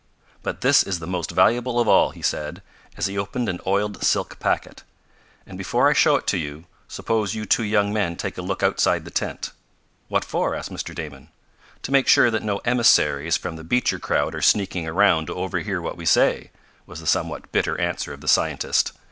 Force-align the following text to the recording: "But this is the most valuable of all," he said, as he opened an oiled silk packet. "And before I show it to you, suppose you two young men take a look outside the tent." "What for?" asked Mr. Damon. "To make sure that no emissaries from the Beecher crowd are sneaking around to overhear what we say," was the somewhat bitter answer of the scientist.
"But 0.41 0.61
this 0.61 0.81
is 0.81 0.97
the 0.97 1.05
most 1.05 1.29
valuable 1.29 1.79
of 1.79 1.87
all," 1.87 2.09
he 2.09 2.23
said, 2.23 2.63
as 2.97 3.05
he 3.05 3.19
opened 3.19 3.47
an 3.47 3.59
oiled 3.67 4.01
silk 4.03 4.39
packet. 4.39 4.81
"And 5.45 5.59
before 5.59 5.87
I 5.91 5.93
show 5.93 6.15
it 6.15 6.25
to 6.25 6.37
you, 6.39 6.65
suppose 6.87 7.35
you 7.35 7.45
two 7.45 7.61
young 7.63 7.93
men 7.93 8.15
take 8.15 8.35
a 8.35 8.41
look 8.41 8.63
outside 8.63 9.05
the 9.05 9.11
tent." 9.11 9.51
"What 10.07 10.25
for?" 10.25 10.55
asked 10.55 10.71
Mr. 10.71 10.95
Damon. 10.95 11.29
"To 11.83 11.91
make 11.91 12.07
sure 12.07 12.31
that 12.31 12.41
no 12.41 12.61
emissaries 12.65 13.37
from 13.37 13.57
the 13.57 13.63
Beecher 13.63 13.99
crowd 13.99 14.33
are 14.33 14.41
sneaking 14.41 14.87
around 14.87 15.27
to 15.27 15.35
overhear 15.35 15.79
what 15.79 15.97
we 15.97 16.07
say," 16.07 16.49
was 16.87 16.99
the 16.99 17.05
somewhat 17.05 17.51
bitter 17.51 17.79
answer 17.79 18.11
of 18.11 18.21
the 18.21 18.27
scientist. 18.27 18.93